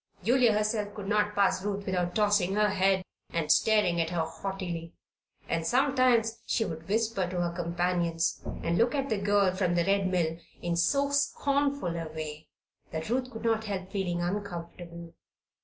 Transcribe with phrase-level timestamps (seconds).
[0.23, 4.93] Julia herself could not pass Ruth without tossing her head and staring at her haughtily;
[5.47, 9.85] and sometimes she would whisper to her companions and look at the girl from the
[9.85, 12.47] Red Mill in so scornful a way
[12.89, 15.13] that Ruth could not help feeling uncomfortable.